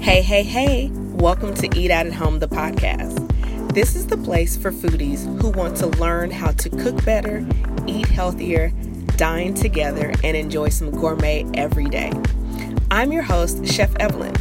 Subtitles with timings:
[0.00, 3.74] Hey, hey, hey, welcome to Eat Out at Home, the podcast.
[3.74, 7.46] This is the place for foodies who want to learn how to cook better,
[7.86, 8.70] eat healthier,
[9.16, 12.12] dine together, and enjoy some gourmet every day.
[12.90, 14.34] I'm your host, Chef Evelyn,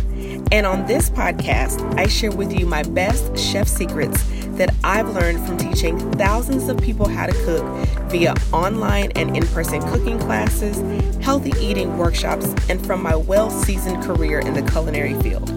[0.50, 4.24] and on this podcast, I share with you my best chef secrets
[4.60, 7.66] that I've learned from teaching thousands of people how to cook
[8.12, 10.78] via online and in person cooking classes,
[11.24, 15.50] healthy eating workshops, and from my well seasoned career in the culinary field.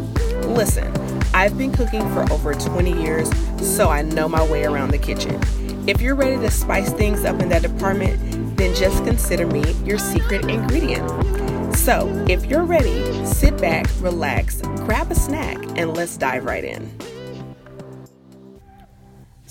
[0.47, 0.91] Listen,
[1.35, 3.29] I've been cooking for over 20 years,
[3.61, 5.41] so I know my way around the kitchen.
[5.89, 9.99] If you're ready to spice things up in that department, then just consider me your
[9.99, 11.75] secret ingredient.
[11.75, 17.02] So, if you're ready, sit back, relax, grab a snack, and let's dive right in.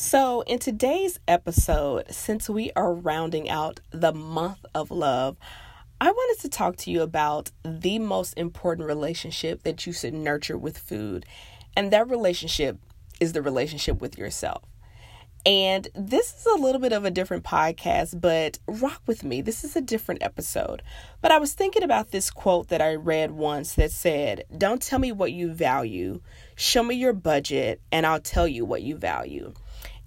[0.03, 5.37] So, in today's episode, since we are rounding out the month of love,
[6.01, 10.57] I wanted to talk to you about the most important relationship that you should nurture
[10.57, 11.27] with food.
[11.77, 12.79] And that relationship
[13.19, 14.63] is the relationship with yourself.
[15.45, 19.41] And this is a little bit of a different podcast, but rock with me.
[19.41, 20.81] This is a different episode.
[21.21, 24.97] But I was thinking about this quote that I read once that said, Don't tell
[24.97, 26.21] me what you value,
[26.55, 29.53] show me your budget, and I'll tell you what you value.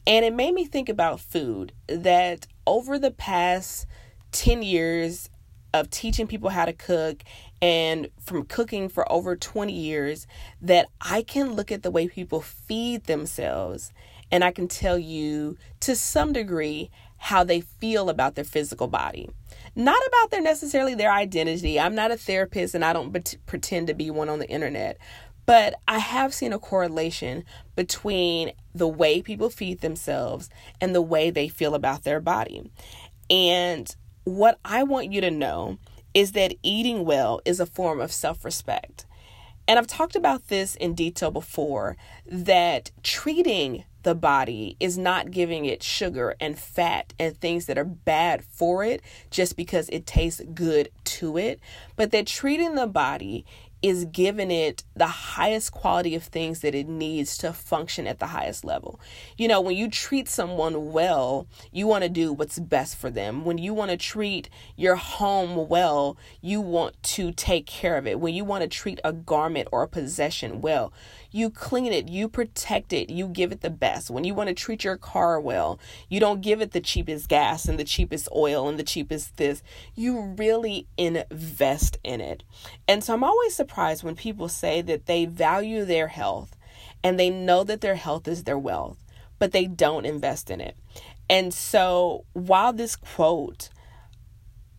[0.06, 3.86] And it made me think about food that over the past
[4.32, 5.30] 10 years,
[5.74, 7.24] of teaching people how to cook
[7.60, 10.26] and from cooking for over 20 years
[10.62, 13.92] that I can look at the way people feed themselves
[14.30, 19.28] and I can tell you to some degree how they feel about their physical body.
[19.74, 21.80] Not about their necessarily their identity.
[21.80, 24.98] I'm not a therapist and I don't pretend to be one on the internet.
[25.46, 27.44] But I have seen a correlation
[27.76, 30.48] between the way people feed themselves
[30.80, 32.70] and the way they feel about their body.
[33.28, 35.78] And what I want you to know
[36.14, 39.06] is that eating well is a form of self respect.
[39.66, 45.64] And I've talked about this in detail before that treating the body is not giving
[45.64, 49.00] it sugar and fat and things that are bad for it
[49.30, 51.58] just because it tastes good to it,
[51.96, 53.46] but that treating the body
[53.84, 58.28] is giving it the highest quality of things that it needs to function at the
[58.28, 58.98] highest level.
[59.36, 63.44] You know, when you treat someone well, you want to do what's best for them.
[63.44, 68.18] When you want to treat your home well, you want to take care of it.
[68.18, 70.90] When you want to treat a garment or a possession well,
[71.30, 74.08] you clean it, you protect it, you give it the best.
[74.08, 75.78] When you want to treat your car well,
[76.08, 79.62] you don't give it the cheapest gas and the cheapest oil and the cheapest this.
[79.94, 82.44] You really invest in it.
[82.88, 86.56] And so I'm always surprised when people say that they value their health
[87.02, 88.98] and they know that their health is their wealth,
[89.38, 90.76] but they don't invest in it.
[91.28, 93.70] And so while this quote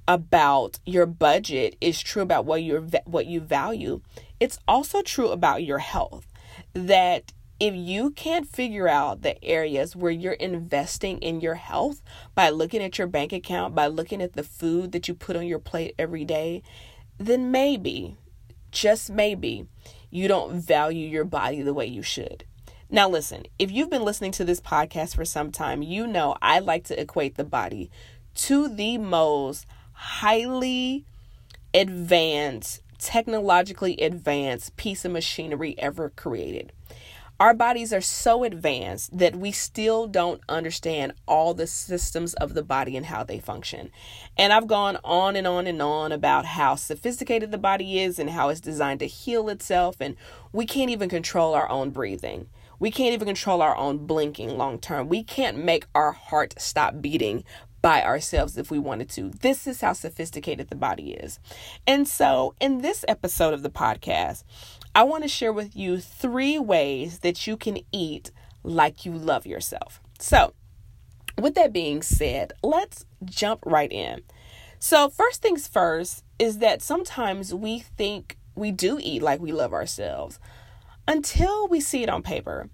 [0.07, 4.01] about your budget is true about what you what you value,
[4.39, 6.27] it's also true about your health
[6.73, 12.01] that if you can't figure out the areas where you're investing in your health
[12.33, 15.47] by looking at your bank account, by looking at the food that you put on
[15.47, 16.61] your plate every day,
[17.17, 18.17] then maybe,
[18.75, 19.65] just maybe,
[20.11, 22.43] you don't value your body the way you should.
[22.89, 26.59] Now, listen, if you've been listening to this podcast for some time, you know I
[26.59, 27.89] like to equate the body
[28.35, 31.05] to the most highly
[31.73, 36.71] advanced technologically advanced piece of machinery ever created.
[37.37, 42.63] Our bodies are so advanced that we still don't understand all the systems of the
[42.63, 43.91] body and how they function.
[44.37, 48.29] And I've gone on and on and on about how sophisticated the body is and
[48.29, 50.15] how it's designed to heal itself, and
[50.53, 52.47] we can't even control our own breathing.
[52.79, 55.09] We can't even control our own blinking long term.
[55.09, 57.43] We can't make our heart stop beating
[57.85, 59.29] by ourselves if we wanted to.
[59.29, 61.39] This is how sophisticated the body is.
[61.85, 64.43] And so, in this episode of the podcast,
[64.95, 68.31] I want to share with you three ways that you can eat
[68.63, 70.01] like you love yourself.
[70.17, 70.55] So,
[71.39, 74.23] with that being said, let's jump right in.
[74.79, 79.73] So, first things first is that sometimes we think we do eat like we love
[79.73, 80.39] ourselves
[81.07, 82.67] until we see it on paper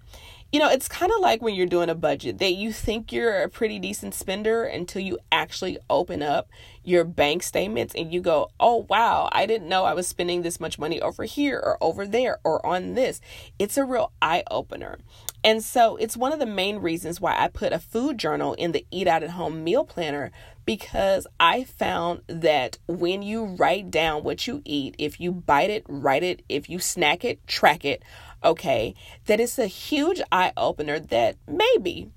[0.52, 3.40] you know, it's kind of like when you're doing a budget that you think you're
[3.40, 6.50] a pretty decent spender until you actually open up
[6.84, 10.60] your bank statements and you go, oh, wow, I didn't know I was spending this
[10.60, 13.18] much money over here or over there or on this.
[13.58, 14.98] It's a real eye opener.
[15.42, 18.72] And so it's one of the main reasons why I put a food journal in
[18.72, 20.32] the Eat Out at Home meal planner
[20.64, 25.84] because I found that when you write down what you eat, if you bite it,
[25.88, 28.02] write it, if you snack it, track it,
[28.44, 28.94] okay,
[29.26, 32.10] that it's a huge eye opener that maybe,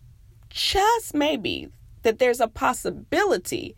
[0.49, 1.69] just maybe,
[2.03, 3.75] that there's a possibility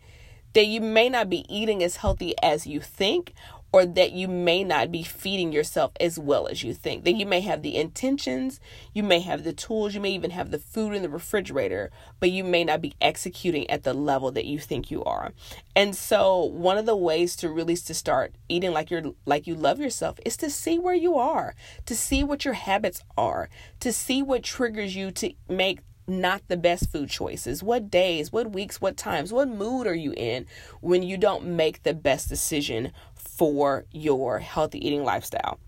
[0.54, 3.32] that you may not be eating as healthy as you think,
[3.72, 7.04] or that you may not be feeding yourself as well as you think.
[7.04, 8.60] That you may have the intentions,
[8.94, 12.30] you may have the tools, you may even have the food in the refrigerator, but
[12.30, 15.32] you may not be executing at the level that you think you are.
[15.76, 19.54] And so, one of the ways to really to start eating like you're like you
[19.54, 21.54] love yourself is to see where you are,
[21.86, 23.48] to see what your habits are,
[23.80, 27.62] to see what triggers you to make not the best food choices?
[27.62, 30.46] What days, what weeks, what times, what mood are you in
[30.80, 35.60] when you don't make the best decision for your healthy eating lifestyle?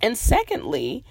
[0.00, 1.04] And secondly,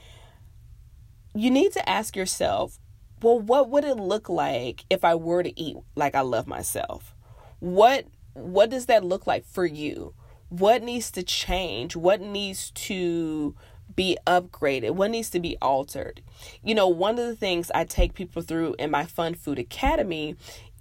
[1.34, 2.80] you need to ask yourself,
[3.22, 7.16] well, what would it look like if I were to eat like I love myself?
[7.60, 10.14] What what does that look like for you?
[10.50, 11.96] What needs to change?
[11.96, 13.56] What needs to
[13.96, 14.92] be upgraded?
[14.92, 16.22] What needs to be altered?
[16.64, 20.36] You know, one of the things I take people through in my Fun Food Academy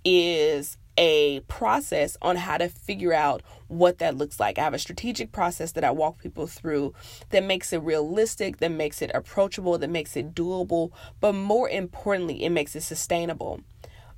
[0.05, 4.59] is a process on how to figure out what that looks like.
[4.59, 6.95] I have a strategic process that I walk people through
[7.31, 10.91] that makes it realistic, that makes it approachable, that makes it doable,
[11.21, 13.61] but more importantly, it makes it sustainable.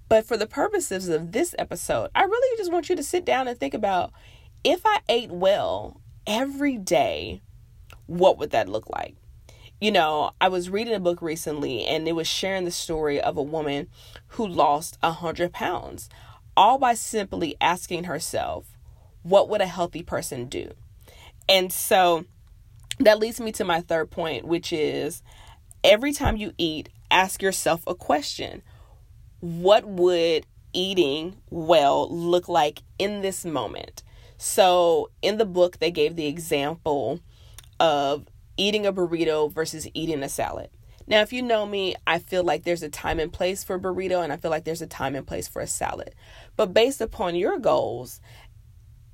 [0.08, 3.48] But for the purposes of this episode, I really just want you to sit down
[3.48, 4.12] and think about
[4.62, 7.40] if I ate well every day,
[8.06, 9.16] what would that look like?
[9.80, 13.36] You know, I was reading a book recently and it was sharing the story of
[13.36, 13.88] a woman
[14.28, 16.08] who lost a hundred pounds,
[16.56, 18.66] all by simply asking herself,
[19.22, 20.72] what would a healthy person do?
[21.48, 22.24] And so
[23.00, 25.22] that leads me to my third point, which is
[25.84, 28.62] every time you eat, ask yourself a question.
[29.40, 34.02] What would eating well look like in this moment?
[34.38, 37.20] So, in the book, they gave the example
[37.80, 38.26] of
[38.56, 40.70] eating a burrito versus eating a salad.
[41.08, 44.24] Now, if you know me, I feel like there's a time and place for burrito,
[44.24, 46.14] and I feel like there's a time and place for a salad.
[46.56, 48.20] But based upon your goals,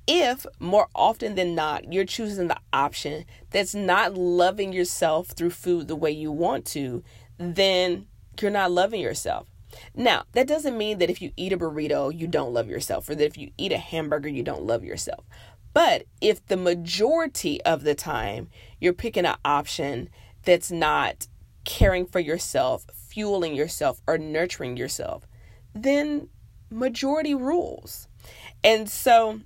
[0.07, 5.87] if more often than not you're choosing the option that's not loving yourself through food
[5.87, 7.03] the way you want to,
[7.37, 8.07] then
[8.41, 9.47] you're not loving yourself.
[9.95, 13.15] Now, that doesn't mean that if you eat a burrito, you don't love yourself, or
[13.15, 15.25] that if you eat a hamburger, you don't love yourself.
[15.73, 18.49] But if the majority of the time
[18.79, 20.09] you're picking an option
[20.43, 21.27] that's not
[21.65, 25.27] caring for yourself, fueling yourself, or nurturing yourself,
[25.73, 26.29] then
[26.69, 28.07] majority rules.
[28.63, 29.41] And so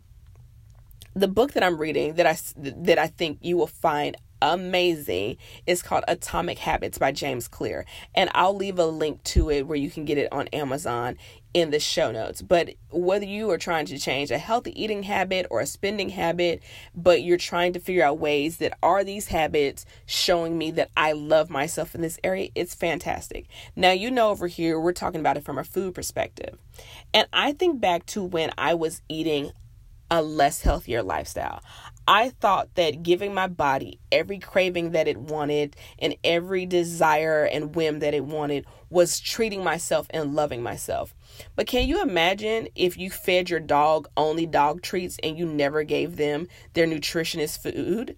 [1.14, 5.38] the book that I'm reading that I that I think you will find amazing.
[5.66, 7.86] It's called Atomic Habits by James Clear.
[8.16, 11.18] And I'll leave a link to it where you can get it on Amazon
[11.54, 12.42] in the show notes.
[12.42, 16.62] But whether you are trying to change a healthy eating habit or a spending habit,
[16.96, 21.14] but you're trying to figure out ways that are these habits showing me that I
[21.14, 23.48] love myself in this area, it's fantastic.
[23.76, 26.58] Now, you know, over here, we're talking about it from a food perspective.
[27.14, 29.52] And I think back to when I was eating
[30.10, 31.62] a less healthier lifestyle.
[32.08, 37.76] I thought that giving my body every craving that it wanted and every desire and
[37.76, 41.14] whim that it wanted was treating myself and loving myself.
[41.56, 45.84] But can you imagine if you fed your dog only dog treats and you never
[45.84, 48.16] gave them their nutritionist food?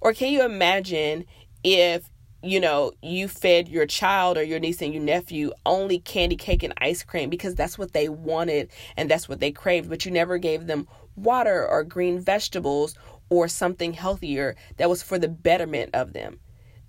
[0.00, 1.24] Or can you imagine
[1.62, 6.36] if you know, you fed your child or your niece and your nephew only candy
[6.36, 10.04] cake and ice cream because that's what they wanted and that's what they craved, but
[10.04, 10.86] you never gave them
[11.16, 12.94] water or green vegetables
[13.30, 16.40] or something healthier that was for the betterment of them.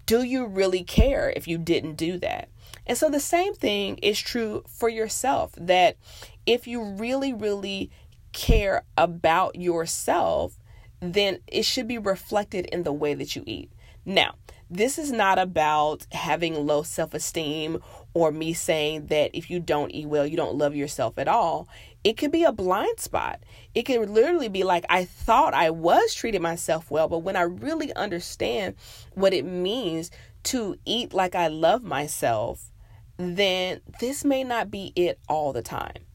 [0.06, 2.50] Do you really care if you didn't do that?
[2.88, 5.98] And so the same thing is true for yourself that
[6.46, 7.92] if you really, really
[8.32, 10.58] care about yourself,
[11.00, 13.72] then it should be reflected in the way that you eat.
[14.06, 14.36] Now,
[14.70, 17.82] this is not about having low self esteem
[18.14, 21.68] or me saying that if you don't eat well, you don't love yourself at all.
[22.04, 23.42] It could be a blind spot.
[23.76, 27.42] It could literally be like, I thought I was treating myself well, but when I
[27.42, 28.76] really understand
[29.14, 30.10] what it means
[30.44, 32.72] to eat like I love myself,
[33.18, 36.06] then this may not be it all the time.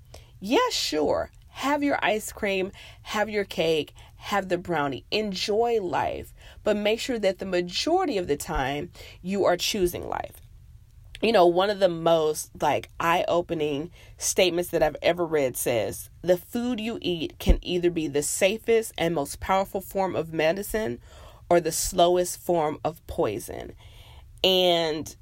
[0.41, 1.31] Yes, yeah, sure.
[1.49, 2.73] Have your ice cream,
[3.03, 5.05] have your cake, have the brownie.
[5.11, 6.33] Enjoy life,
[6.64, 8.91] but make sure that the majority of the time
[9.23, 10.41] you are choosing life.
[11.25, 16.37] You know, one of the most like eye-opening statements that I've ever read says, "The
[16.37, 21.00] food you eat can either be the safest and most powerful form of medicine
[21.49, 23.73] or the slowest form of poison."
[24.45, 25.16] And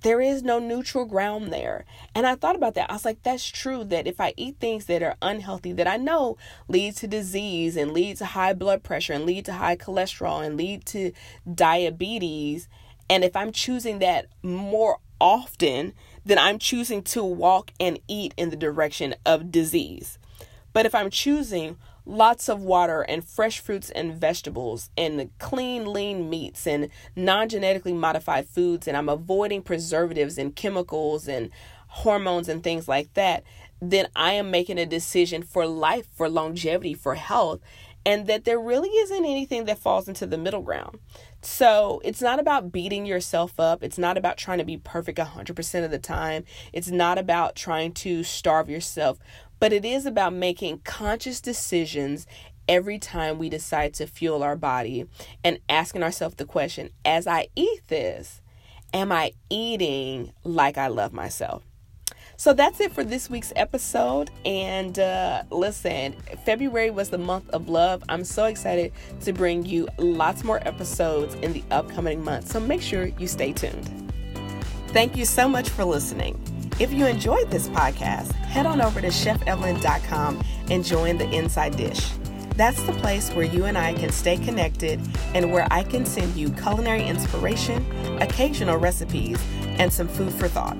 [0.00, 1.84] there is no neutral ground there.
[2.14, 2.88] And I thought about that.
[2.88, 5.98] I was like, that's true that if I eat things that are unhealthy, that I
[5.98, 10.42] know lead to disease and lead to high blood pressure and lead to high cholesterol
[10.42, 11.12] and lead to
[11.54, 12.66] diabetes,
[13.10, 15.92] and if I'm choosing that more often,
[16.24, 20.18] then I'm choosing to walk and eat in the direction of disease.
[20.72, 26.28] But if I'm choosing lots of water and fresh fruits and vegetables and clean, lean
[26.28, 31.50] meats and non genetically modified foods, and I'm avoiding preservatives and chemicals and
[31.88, 33.44] hormones and things like that,
[33.80, 37.60] then I am making a decision for life, for longevity, for health,
[38.06, 40.98] and that there really isn't anything that falls into the middle ground.
[41.42, 43.82] So it's not about beating yourself up.
[43.82, 46.44] It's not about trying to be perfect 100% of the time.
[46.72, 49.18] It's not about trying to starve yourself,
[49.60, 52.26] but it is about making conscious decisions
[52.68, 55.06] every time we decide to fuel our body
[55.42, 58.40] and asking ourselves the question as I eat this,
[58.92, 61.62] am I eating like I love myself?
[62.36, 64.30] So that's it for this week's episode.
[64.44, 66.14] And uh, listen,
[66.44, 68.02] February was the month of love.
[68.08, 72.50] I'm so excited to bring you lots more episodes in the upcoming months.
[72.50, 74.12] So make sure you stay tuned.
[74.88, 76.40] Thank you so much for listening.
[76.80, 82.10] If you enjoyed this podcast, head on over to chefevelyn.com and join the Inside Dish.
[82.56, 85.00] That's the place where you and I can stay connected
[85.34, 87.84] and where I can send you culinary inspiration,
[88.22, 89.40] occasional recipes,
[89.78, 90.76] and some food for thought.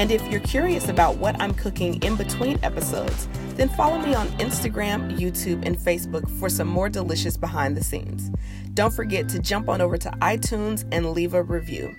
[0.00, 4.28] And if you're curious about what I'm cooking in between episodes, then follow me on
[4.38, 8.30] Instagram, YouTube, and Facebook for some more delicious behind the scenes.
[8.72, 11.94] Don't forget to jump on over to iTunes and leave a review.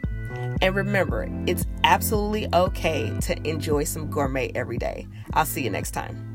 [0.63, 5.07] And remember, it's absolutely okay to enjoy some gourmet every day.
[5.35, 6.30] I'll see you next time.